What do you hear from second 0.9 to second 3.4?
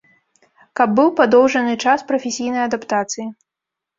быў падоўжаны час прафесійнай адаптацыі.